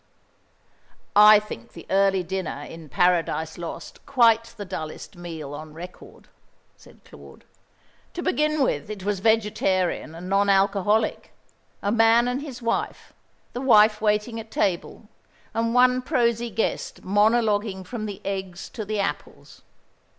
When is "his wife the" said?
12.41-13.61